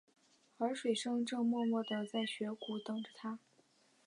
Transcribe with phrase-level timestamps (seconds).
[0.57, 3.37] 而水笙正默默地在雪谷等着他。